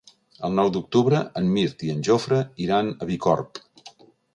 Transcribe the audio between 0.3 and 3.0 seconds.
El nou d'octubre en Mirt i en Jofre iran